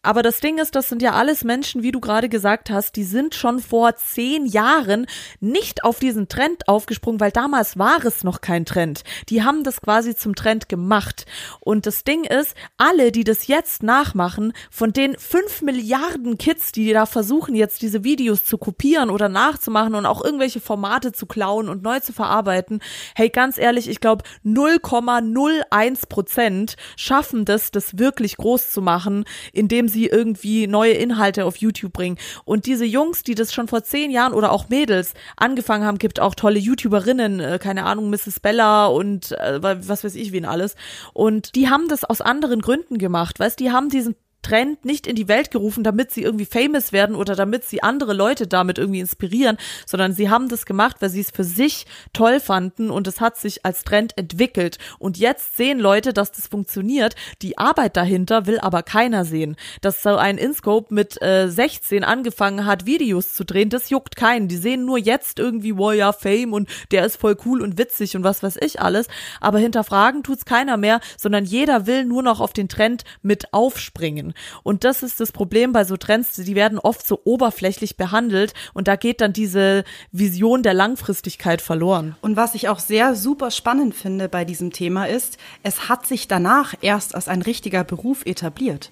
[0.07, 3.03] Aber das Ding ist, das sind ja alles Menschen, wie du gerade gesagt hast, die
[3.03, 5.05] sind schon vor zehn Jahren
[5.41, 9.03] nicht auf diesen Trend aufgesprungen, weil damals war es noch kein Trend.
[9.27, 11.25] Die haben das quasi zum Trend gemacht.
[11.59, 16.93] Und das Ding ist, alle, die das jetzt nachmachen, von den fünf Milliarden Kids, die
[16.93, 21.67] da versuchen, jetzt diese Videos zu kopieren oder nachzumachen und auch irgendwelche Formate zu klauen
[21.67, 22.79] und neu zu verarbeiten,
[23.13, 29.89] hey, ganz ehrlich, ich glaube, 0,01 Prozent schaffen das, das wirklich groß zu machen, indem
[29.89, 32.17] sie sie irgendwie neue Inhalte auf YouTube bringen.
[32.45, 36.19] Und diese Jungs, die das schon vor zehn Jahren oder auch Mädels angefangen haben, gibt
[36.19, 38.39] auch tolle YouTuberinnen, äh, keine Ahnung, Mrs.
[38.39, 40.75] Bella und äh, was weiß ich wen alles.
[41.13, 44.15] Und die haben das aus anderen Gründen gemacht, weißt, die haben diesen
[44.47, 48.13] Trend nicht in die Welt gerufen, damit sie irgendwie famous werden oder damit sie andere
[48.13, 52.39] Leute damit irgendwie inspirieren, sondern sie haben das gemacht, weil sie es für sich toll
[52.39, 54.77] fanden und es hat sich als Trend entwickelt.
[54.99, 57.15] Und jetzt sehen Leute, dass das funktioniert.
[57.41, 59.57] Die Arbeit dahinter will aber keiner sehen.
[59.81, 64.47] Dass so ein Inscope mit äh, 16 angefangen hat, Videos zu drehen, das juckt keinen.
[64.47, 68.23] Die sehen nur jetzt irgendwie, ja, Fame und der ist voll cool und witzig und
[68.23, 69.07] was weiß ich alles.
[69.41, 74.33] Aber hinterfragen tut's keiner mehr, sondern jeder will nur noch auf den Trend mit aufspringen.
[74.63, 78.87] Und das ist das Problem bei so Trends, die werden oft so oberflächlich behandelt und
[78.87, 82.15] da geht dann diese Vision der Langfristigkeit verloren.
[82.21, 86.27] Und was ich auch sehr super spannend finde bei diesem Thema ist, es hat sich
[86.27, 88.91] danach erst als ein richtiger Beruf etabliert.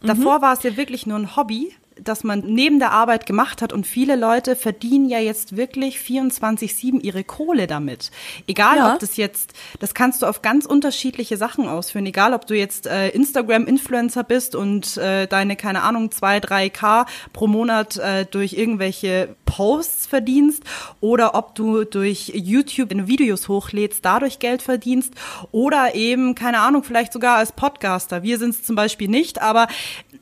[0.00, 0.42] Davor mhm.
[0.42, 3.72] war es ja wirklich nur ein Hobby das man neben der Arbeit gemacht hat.
[3.72, 8.10] Und viele Leute verdienen ja jetzt wirklich 24-7 ihre Kohle damit.
[8.46, 8.92] Egal, Ja.
[8.92, 12.06] ob das jetzt, das kannst du auf ganz unterschiedliche Sachen ausführen.
[12.06, 17.06] Egal, ob du jetzt äh, Instagram-Influencer bist und äh, deine, keine Ahnung, zwei, drei K
[17.32, 20.62] pro Monat äh, durch irgendwelche Posts verdienst
[21.00, 25.14] oder ob du durch YouTube in Videos hochlädst, dadurch Geld verdienst
[25.52, 28.22] oder eben, keine Ahnung, vielleicht sogar als Podcaster.
[28.22, 29.66] Wir sind es zum Beispiel nicht, aber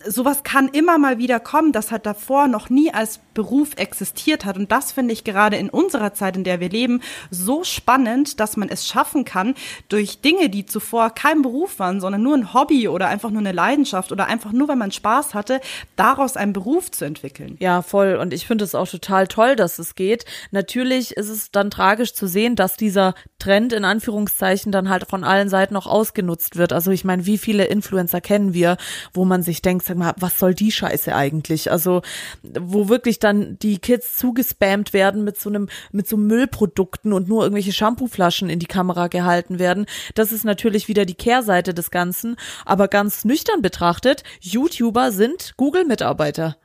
[0.07, 4.57] sowas kann immer mal wieder kommen, das hat davor noch nie als Beruf existiert hat.
[4.57, 8.57] Und das finde ich gerade in unserer Zeit, in der wir leben, so spannend, dass
[8.57, 9.55] man es schaffen kann,
[9.89, 13.53] durch Dinge, die zuvor kein Beruf waren, sondern nur ein Hobby oder einfach nur eine
[13.53, 15.61] Leidenschaft oder einfach nur, weil man Spaß hatte,
[15.95, 17.57] daraus einen Beruf zu entwickeln.
[17.61, 18.17] Ja, voll.
[18.17, 20.25] Und ich finde es auch total toll, dass es geht.
[20.51, 25.25] Natürlich ist es dann tragisch zu sehen, dass dieser Trend in Anführungszeichen dann halt von
[25.25, 26.73] allen Seiten noch ausgenutzt wird.
[26.73, 28.79] Also ich meine, wie viele Influencer kennen wir,
[29.13, 31.71] wo man sich denkt, sag mal, was soll die Scheiße eigentlich?
[31.71, 32.01] Also
[32.43, 37.43] wo wirklich dann die Kids zugespammt werden mit so einem mit so Müllprodukten und nur
[37.43, 39.87] irgendwelche Shampooflaschen in die Kamera gehalten werden.
[40.15, 42.37] Das ist natürlich wieder die Kehrseite des Ganzen.
[42.65, 46.57] Aber ganz nüchtern betrachtet, YouTuber sind Google-Mitarbeiter.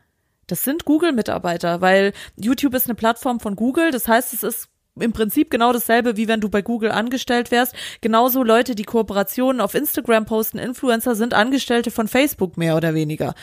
[0.47, 3.91] Das sind Google-Mitarbeiter, weil YouTube ist eine Plattform von Google.
[3.91, 4.69] Das heißt, es ist
[4.99, 7.73] im Prinzip genau dasselbe, wie wenn du bei Google angestellt wärst.
[8.01, 13.33] Genauso Leute, die Kooperationen auf Instagram posten, Influencer, sind Angestellte von Facebook mehr oder weniger.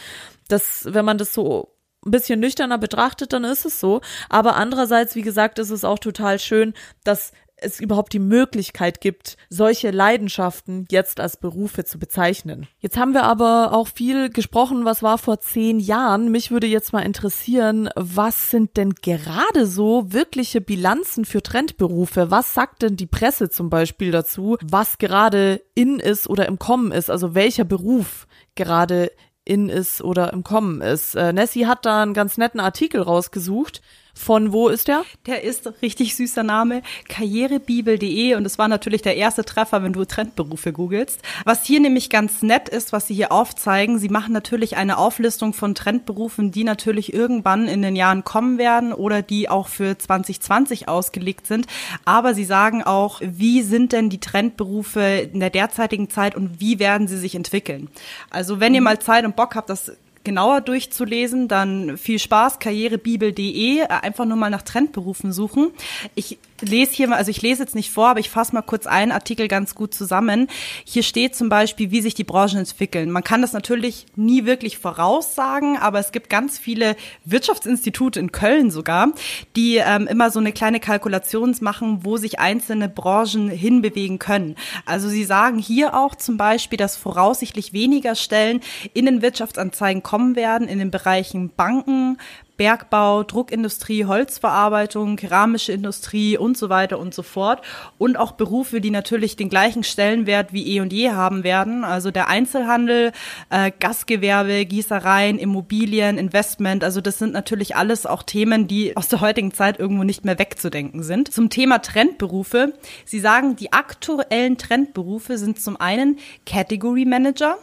[0.48, 4.00] Das, wenn man das so ein bisschen nüchterner betrachtet, dann ist es so.
[4.28, 9.36] Aber andererseits, wie gesagt, ist es auch total schön, dass es überhaupt die Möglichkeit gibt,
[9.48, 12.66] solche Leidenschaften jetzt als Berufe zu bezeichnen.
[12.78, 16.30] Jetzt haben wir aber auch viel gesprochen, was war vor zehn Jahren.
[16.30, 22.30] Mich würde jetzt mal interessieren, was sind denn gerade so wirkliche Bilanzen für Trendberufe?
[22.30, 26.92] Was sagt denn die Presse zum Beispiel dazu, was gerade in ist oder im Kommen
[26.92, 27.10] ist?
[27.10, 29.10] Also welcher Beruf gerade
[29.48, 31.14] in ist oder im Kommen ist.
[31.14, 33.80] Äh, Nessie hat da einen ganz netten Artikel rausgesucht.
[34.18, 35.04] Von wo ist der?
[35.26, 40.04] Der ist richtig süßer Name, karrierebibel.de und es war natürlich der erste Treffer, wenn du
[40.04, 41.22] Trendberufe googelst.
[41.44, 45.54] Was hier nämlich ganz nett ist, was sie hier aufzeigen, sie machen natürlich eine Auflistung
[45.54, 50.88] von Trendberufen, die natürlich irgendwann in den Jahren kommen werden oder die auch für 2020
[50.88, 51.66] ausgelegt sind.
[52.04, 55.00] Aber sie sagen auch, wie sind denn die Trendberufe
[55.32, 57.88] in der derzeitigen Zeit und wie werden sie sich entwickeln.
[58.30, 59.92] Also wenn ihr mal Zeit und Bock habt, das
[60.24, 65.70] genauer durchzulesen, dann viel Spaß, karrierebibel.de, einfach nur mal nach Trendberufen suchen.
[66.14, 68.86] Ich lese hier mal, also ich lese jetzt nicht vor, aber ich fasse mal kurz
[68.86, 70.48] einen Artikel ganz gut zusammen.
[70.84, 73.10] Hier steht zum Beispiel, wie sich die Branchen entwickeln.
[73.10, 78.70] Man kann das natürlich nie wirklich voraussagen, aber es gibt ganz viele Wirtschaftsinstitute in Köln
[78.70, 79.12] sogar,
[79.56, 84.56] die ähm, immer so eine kleine Kalkulation machen, wo sich einzelne Branchen hinbewegen können.
[84.84, 88.60] Also sie sagen hier auch zum Beispiel, dass voraussichtlich weniger Stellen
[88.92, 92.18] in den Wirtschaftsanzeigen kommen werden in den Bereichen Banken,
[92.58, 97.62] Bergbau, Druckindustrie, Holzverarbeitung, keramische Industrie und so weiter und so fort.
[97.96, 101.84] Und auch Berufe, die natürlich den gleichen Stellenwert wie eh und je haben werden.
[101.84, 103.12] Also der Einzelhandel,
[103.48, 106.82] äh, Gastgewerbe, Gießereien, Immobilien, Investment.
[106.84, 110.38] Also das sind natürlich alles auch Themen, die aus der heutigen Zeit irgendwo nicht mehr
[110.38, 111.32] wegzudenken sind.
[111.32, 112.74] Zum Thema Trendberufe.
[113.04, 117.56] Sie sagen, die aktuellen Trendberufe sind zum einen Category Manager,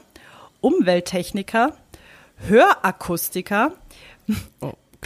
[0.61, 1.73] Umwelttechniker,
[2.47, 3.73] Hörakustiker,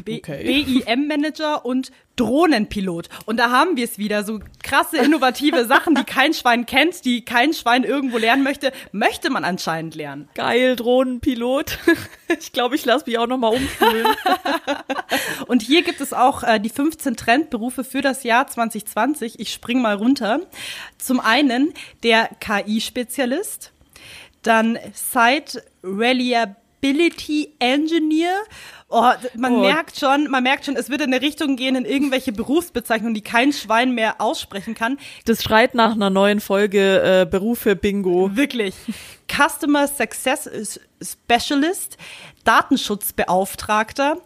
[0.03, 3.07] BIM-Manager und Drohnenpilot.
[3.25, 7.23] Und da haben wir es wieder, so krasse, innovative Sachen, die kein Schwein kennt, die
[7.23, 10.27] kein Schwein irgendwo lernen möchte, möchte man anscheinend lernen.
[10.35, 11.79] Geil, Drohnenpilot.
[12.39, 14.05] Ich glaube, ich lasse mich auch noch mal umfühlen.
[15.47, 19.39] Und hier gibt es auch äh, die 15 Trendberufe für das Jahr 2020.
[19.39, 20.41] Ich spring mal runter.
[20.99, 21.73] Zum einen
[22.03, 23.71] der KI-Spezialist,
[24.43, 28.41] dann Site Reliability Engineer.
[28.91, 29.59] Oh, man Oh.
[29.59, 33.21] merkt schon, man merkt schon, es wird in eine Richtung gehen in irgendwelche Berufsbezeichnungen, die
[33.21, 34.97] kein Schwein mehr aussprechen kann.
[35.25, 38.35] Das schreit nach einer neuen Folge äh, Berufe Bingo.
[38.35, 38.73] Wirklich.
[39.31, 40.49] Customer Success
[41.03, 41.97] Specialist,
[42.45, 44.17] Datenschutzbeauftragter,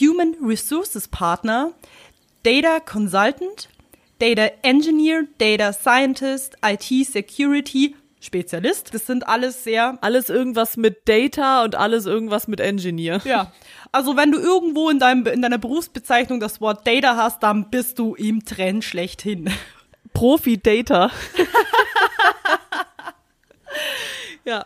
[0.00, 1.72] Human Resources Partner,
[2.44, 3.68] Data Consultant,
[4.20, 8.94] Data Engineer, Data Scientist, IT Security Spezialist.
[8.94, 13.20] Das sind alles sehr Alles irgendwas mit Data und alles irgendwas mit Engineer.
[13.24, 13.52] ja.
[13.90, 17.98] Also wenn du irgendwo in, deinem, in deiner Berufsbezeichnung das Wort Data hast, dann bist
[17.98, 19.50] du im Trend schlechthin.
[20.14, 21.10] Profi-Data.
[24.44, 24.64] ja.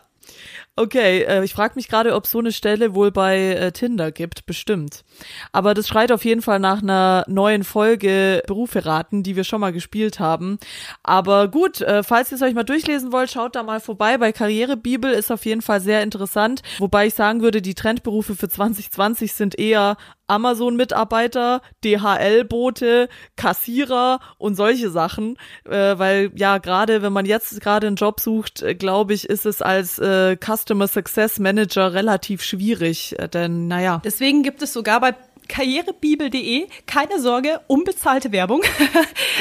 [0.77, 4.47] Okay, äh, ich frage mich gerade, ob so eine Stelle wohl bei äh, Tinder gibt,
[4.47, 5.05] bestimmt.
[5.53, 9.61] Aber das schreit auf jeden Fall nach einer neuen Folge Berufe raten, die wir schon
[9.61, 10.59] mal gespielt haben.
[11.03, 14.19] Aber gut, äh, falls ihr es euch mal durchlesen wollt, schaut da mal vorbei.
[14.19, 16.63] Bei Karrierebibel ist auf jeden Fall sehr interessant.
[16.79, 19.97] Wobei ich sagen würde, die Trendberufe für 2020 sind eher
[20.29, 27.97] Amazon-Mitarbeiter, DHL-Bote, Kassierer und solche Sachen, äh, weil ja gerade wenn man jetzt gerade einen
[27.97, 33.29] Job sucht, äh, glaube ich, ist es als äh, Customer Success Manager relativ schwierig, äh,
[33.29, 34.03] denn naja.
[34.05, 35.06] Deswegen gibt es sogar bei
[35.49, 38.63] karrierebibel.de, keine Sorge, unbezahlte Werbung.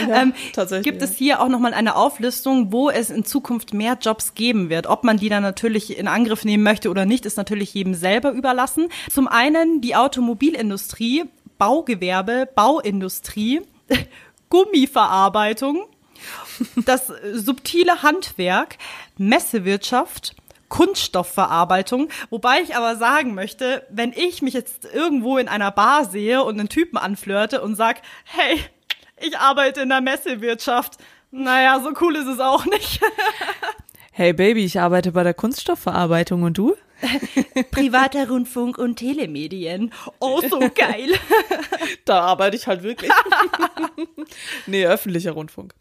[0.10, 3.98] Ja, ähm, tatsächlich, gibt es hier auch nochmal eine Auflistung, wo es in Zukunft mehr
[4.00, 4.88] Jobs geben wird.
[4.88, 8.32] Ob man die dann natürlich in Angriff nehmen möchte oder nicht, ist natürlich jedem selber
[8.32, 8.90] überlassen.
[9.10, 11.24] Zum einen die Automobilindustrie,
[11.58, 13.62] Baugewerbe, Bauindustrie,
[14.50, 15.86] Gummiverarbeitung,
[16.86, 18.78] das subtile Handwerk,
[19.18, 20.36] Messewirtschaft,
[20.76, 22.10] Kunststoffverarbeitung.
[22.30, 26.60] Wobei ich aber sagen möchte, wenn ich mich jetzt irgendwo in einer Bar sehe und
[26.60, 28.60] einen Typen anflirte und sag, hey,
[29.22, 30.98] ich arbeite in der Messewirtschaft,
[31.32, 33.00] naja, so cool ist es auch nicht.
[34.12, 36.76] hey Baby, ich arbeite bei der Kunststoffverarbeitung und du?
[37.72, 39.92] Privater Rundfunk und Telemedien.
[40.20, 41.14] Oh, so geil.
[42.06, 43.12] da arbeite ich halt wirklich.
[44.68, 45.74] nee, öffentlicher Rundfunk.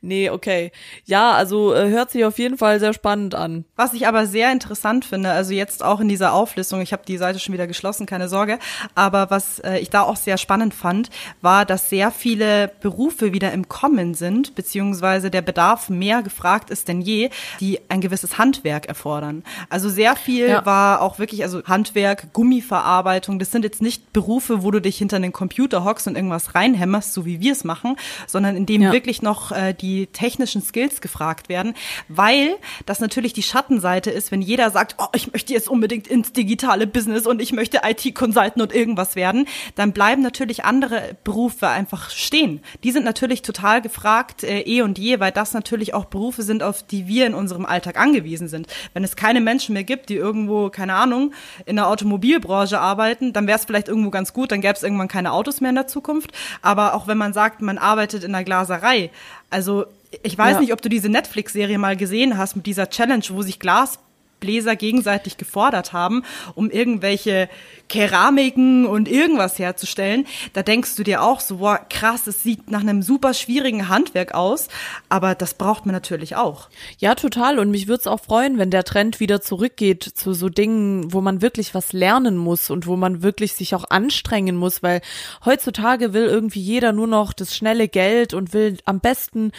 [0.00, 0.72] Nee, okay.
[1.04, 3.64] Ja, also äh, hört sich auf jeden Fall sehr spannend an.
[3.76, 7.18] Was ich aber sehr interessant finde, also jetzt auch in dieser Auflistung, ich habe die
[7.18, 8.58] Seite schon wieder geschlossen, keine Sorge,
[8.94, 13.52] aber was äh, ich da auch sehr spannend fand, war, dass sehr viele Berufe wieder
[13.52, 18.86] im Kommen sind, beziehungsweise der Bedarf mehr gefragt ist denn je, die ein gewisses Handwerk
[18.86, 19.44] erfordern.
[19.68, 20.57] Also sehr viel ja.
[20.66, 25.18] War auch wirklich, also Handwerk, Gummiverarbeitung, das sind jetzt nicht Berufe, wo du dich hinter
[25.20, 28.92] den Computer hockst und irgendwas reinhämmerst, so wie wir es machen, sondern in dem ja.
[28.92, 31.74] wirklich noch äh, die technischen Skills gefragt werden,
[32.08, 36.32] weil das natürlich die Schattenseite ist, wenn jeder sagt, oh, ich möchte jetzt unbedingt ins
[36.32, 42.10] digitale Business und ich möchte IT-Consultant und irgendwas werden, dann bleiben natürlich andere Berufe einfach
[42.10, 42.60] stehen.
[42.84, 46.62] Die sind natürlich total gefragt, äh, eh und je, weil das natürlich auch Berufe sind,
[46.62, 48.66] auf die wir in unserem Alltag angewiesen sind.
[48.94, 51.32] Wenn es keine Menschen mehr gibt, die irgendwo, keine Ahnung,
[51.66, 55.08] in der Automobilbranche arbeiten, dann wäre es vielleicht irgendwo ganz gut, dann gäbe es irgendwann
[55.08, 56.32] keine Autos mehr in der Zukunft.
[56.62, 59.10] Aber auch wenn man sagt, man arbeitet in der Glaserei,
[59.50, 59.86] also
[60.22, 60.60] ich weiß ja.
[60.60, 65.36] nicht, ob du diese Netflix-Serie mal gesehen hast mit dieser Challenge, wo sich Glasbläser gegenseitig
[65.36, 67.48] gefordert haben, um irgendwelche
[67.88, 72.80] Keramiken und irgendwas herzustellen, da denkst du dir auch so, boah, krass, es sieht nach
[72.80, 74.68] einem super schwierigen Handwerk aus,
[75.08, 76.68] aber das braucht man natürlich auch.
[76.98, 77.58] Ja, total.
[77.58, 81.20] Und mich würde es auch freuen, wenn der Trend wieder zurückgeht zu so Dingen, wo
[81.20, 85.00] man wirklich was lernen muss und wo man wirklich sich auch anstrengen muss, weil
[85.44, 89.52] heutzutage will irgendwie jeder nur noch das schnelle Geld und will am besten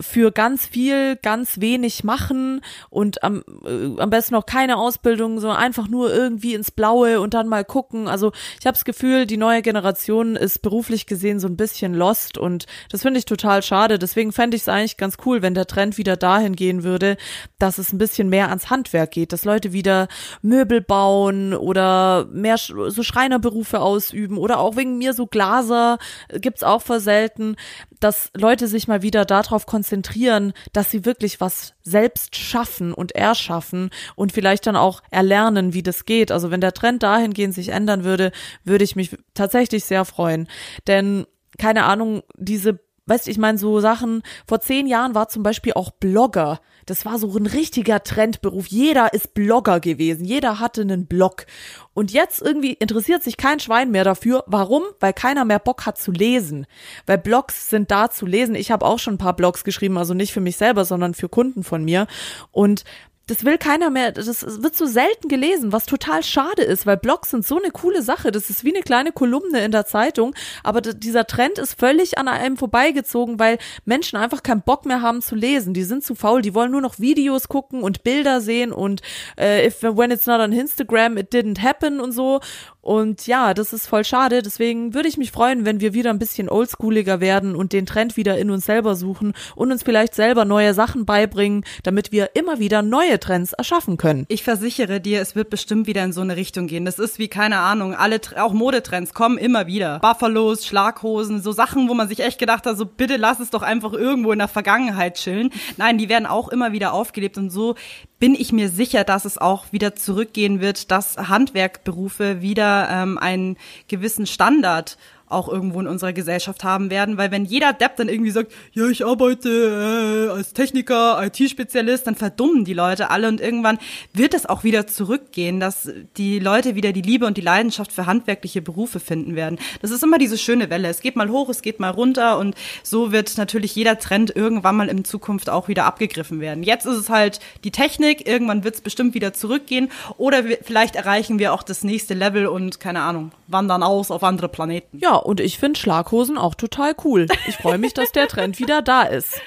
[0.00, 5.58] für ganz viel, ganz wenig machen und am, äh, am besten noch keine Ausbildung, sondern
[5.58, 8.08] einfach nur irgendwie ins Blaue und dann mal gucken, gucken.
[8.08, 12.38] Also ich habe das Gefühl, die neue Generation ist beruflich gesehen so ein bisschen lost
[12.38, 13.98] und das finde ich total schade.
[13.98, 17.18] Deswegen fände ich es eigentlich ganz cool, wenn der Trend wieder dahin gehen würde,
[17.58, 20.08] dass es ein bisschen mehr ans Handwerk geht, dass Leute wieder
[20.40, 25.98] Möbel bauen oder mehr so Schreinerberufe ausüben oder auch wegen mir so Glaser
[26.32, 27.56] gibt's auch voll selten,
[28.00, 33.90] dass Leute sich mal wieder darauf konzentrieren, dass sie wirklich was selbst schaffen und erschaffen
[34.16, 36.32] und vielleicht dann auch erlernen, wie das geht.
[36.32, 38.32] Also wenn der Trend dahingehend sich ändern würde,
[38.64, 40.48] würde ich mich tatsächlich sehr freuen.
[40.86, 41.26] Denn
[41.58, 45.92] keine Ahnung, diese weißt ich meine, so Sachen, vor zehn Jahren war zum Beispiel auch
[45.92, 46.60] Blogger.
[46.86, 48.66] Das war so ein richtiger Trendberuf.
[48.66, 50.24] Jeder ist Blogger gewesen.
[50.24, 51.46] Jeder hatte einen Blog.
[51.94, 54.44] Und jetzt irgendwie interessiert sich kein Schwein mehr dafür.
[54.46, 54.82] Warum?
[55.00, 56.66] Weil keiner mehr Bock hat zu lesen.
[57.06, 58.54] Weil Blogs sind da zu lesen.
[58.54, 61.28] Ich habe auch schon ein paar Blogs geschrieben, also nicht für mich selber, sondern für
[61.28, 62.06] Kunden von mir.
[62.50, 62.84] Und
[63.26, 67.30] das will keiner mehr, das wird so selten gelesen, was total schade ist, weil Blogs
[67.30, 68.30] sind so eine coole Sache.
[68.30, 72.28] Das ist wie eine kleine Kolumne in der Zeitung, aber dieser Trend ist völlig an
[72.28, 75.74] einem vorbeigezogen, weil Menschen einfach keinen Bock mehr haben zu lesen.
[75.74, 79.02] Die sind zu faul, die wollen nur noch Videos gucken und Bilder sehen und
[79.36, 82.40] äh, if when it's not on Instagram, it didn't happen und so.
[82.86, 84.42] Und ja, das ist voll schade.
[84.42, 88.16] Deswegen würde ich mich freuen, wenn wir wieder ein bisschen oldschooliger werden und den Trend
[88.16, 92.60] wieder in uns selber suchen und uns vielleicht selber neue Sachen beibringen, damit wir immer
[92.60, 94.24] wieder neue Trends erschaffen können.
[94.28, 96.84] Ich versichere dir, es wird bestimmt wieder in so eine Richtung gehen.
[96.84, 99.98] Das ist wie, keine Ahnung, alle, auch Modetrends kommen immer wieder.
[99.98, 103.62] Buffalos, Schlaghosen, so Sachen, wo man sich echt gedacht hat, so bitte lass es doch
[103.62, 105.50] einfach irgendwo in der Vergangenheit chillen.
[105.76, 107.74] Nein, die werden auch immer wieder aufgelebt und so
[108.18, 113.56] bin ich mir sicher, dass es auch wieder zurückgehen wird, dass Handwerkberufe wieder ähm, einen
[113.88, 114.96] gewissen Standard
[115.28, 118.86] auch irgendwo in unserer Gesellschaft haben werden, weil wenn jeder Depp dann irgendwie sagt, ja,
[118.88, 123.78] ich arbeite äh, als Techniker, IT-Spezialist, dann verdummen die Leute alle und irgendwann
[124.12, 128.06] wird es auch wieder zurückgehen, dass die Leute wieder die Liebe und die Leidenschaft für
[128.06, 129.58] handwerkliche Berufe finden werden.
[129.82, 130.88] Das ist immer diese schöne Welle.
[130.88, 132.54] Es geht mal hoch, es geht mal runter und
[132.84, 136.62] so wird natürlich jeder Trend irgendwann mal in Zukunft auch wieder abgegriffen werden.
[136.62, 141.38] Jetzt ist es halt die Technik, irgendwann wird es bestimmt wieder zurückgehen oder vielleicht erreichen
[141.40, 144.98] wir auch das nächste Level und keine Ahnung, wandern aus auf andere Planeten.
[144.98, 147.26] Ja, und ich finde Schlaghosen auch total cool.
[147.48, 149.40] Ich freue mich, dass der Trend wieder da ist.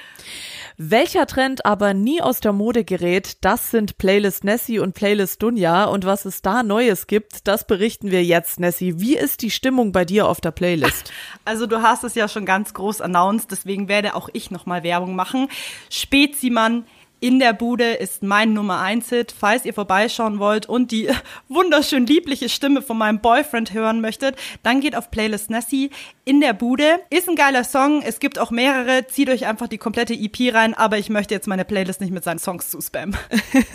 [0.82, 5.84] Welcher Trend aber nie aus der Mode gerät, das sind Playlist Nessie und Playlist Dunja.
[5.84, 8.98] Und was es da Neues gibt, das berichten wir jetzt, Nessie.
[8.98, 11.12] Wie ist die Stimmung bei dir auf der Playlist?
[11.44, 15.16] Also du hast es ja schon ganz groß announced, deswegen werde auch ich nochmal Werbung
[15.16, 15.48] machen.
[15.90, 16.84] Spezimann
[17.20, 19.34] in der Bude ist mein Nummer 1 Hit.
[19.38, 21.08] Falls ihr vorbeischauen wollt und die
[21.48, 25.90] wunderschön liebliche Stimme von meinem Boyfriend hören möchtet, dann geht auf Playlist Nessie
[26.24, 27.00] in der Bude.
[27.10, 28.02] Ist ein geiler Song.
[28.02, 29.06] Es gibt auch mehrere.
[29.06, 32.24] Zieht euch einfach die komplette EP rein, aber ich möchte jetzt meine Playlist nicht mit
[32.24, 33.16] seinen Songs zu spammen.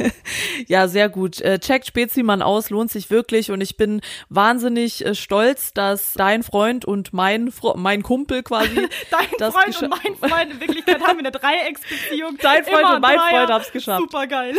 [0.68, 1.40] ja, sehr gut.
[1.42, 6.42] Äh, checkt Spezimann aus, lohnt sich wirklich und ich bin wahnsinnig äh, stolz, dass dein
[6.42, 8.76] Freund und mein Fro mein Kumpel quasi
[9.12, 12.38] dein Freund und mein Freund in Wirklichkeit haben wir eine Dreiecksbeziehung.
[12.42, 14.02] Dein Freund Immer und mein Freund Freund hab's geschafft.
[14.02, 14.56] Super geil.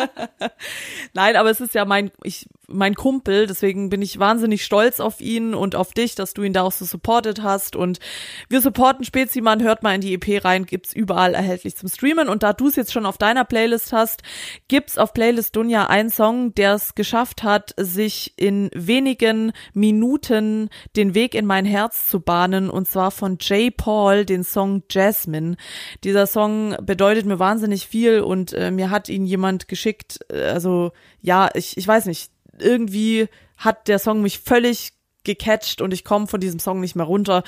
[1.14, 5.20] Nein, aber es ist ja mein, ich, mein Kumpel, deswegen bin ich wahnsinnig stolz auf
[5.20, 7.76] ihn und auf dich, dass du ihn da auch so supportet hast.
[7.76, 7.98] Und
[8.48, 12.28] wir supporten Spezimann, hört mal in die EP rein, gibt's überall erhältlich zum Streamen.
[12.28, 14.22] Und da du es jetzt schon auf deiner Playlist hast,
[14.68, 21.14] gibt's auf Playlist Dunja einen Song, der es geschafft hat, sich in wenigen Minuten den
[21.14, 22.70] Weg in mein Herz zu bahnen.
[22.70, 25.56] Und zwar von Jay Paul, den Song Jasmine.
[26.04, 30.20] Dieser Song bedeutet mir wahnsinnig viel und äh, mir hat ihn jemand geschickt.
[30.30, 34.92] Äh, also ja, ich, ich weiß nicht irgendwie hat der Song mich völlig
[35.24, 37.42] gecatcht und ich komme von diesem Song nicht mehr runter.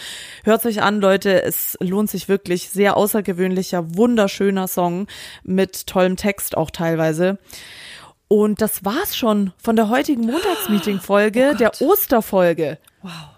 [0.44, 2.68] Hört euch an, Leute, es lohnt sich wirklich.
[2.68, 5.06] Sehr außergewöhnlicher, wunderschöner Song
[5.42, 7.38] mit tollem Text auch teilweise.
[8.28, 12.78] Und das war's schon von der heutigen Montagsmeeting-Folge, oh der Osterfolge.
[13.02, 13.31] Wow.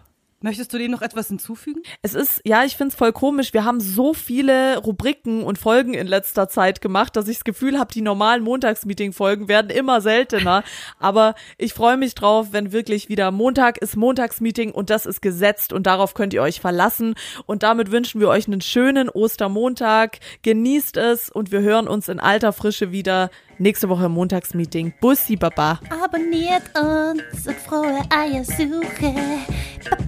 [0.44, 1.80] Möchtest du dem noch etwas hinzufügen?
[2.02, 3.54] Es ist, ja, ich find's voll komisch.
[3.54, 7.78] Wir haben so viele Rubriken und Folgen in letzter Zeit gemacht, dass ich das Gefühl
[7.78, 10.62] habe, die normalen Montagsmeeting-Folgen werden immer seltener.
[10.98, 15.72] Aber ich freue mich drauf, wenn wirklich wieder Montag ist Montagsmeeting und das ist gesetzt
[15.72, 17.14] und darauf könnt ihr euch verlassen.
[17.46, 20.18] Und damit wünschen wir euch einen schönen Ostermontag.
[20.42, 24.92] Genießt es und wir hören uns in alter Frische wieder nächste Woche im Montagsmeeting.
[25.00, 25.80] Bussi Baba.
[25.88, 29.14] Abonniert uns und frohe Eiersuche.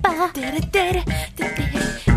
[0.03, 2.16] ba ba.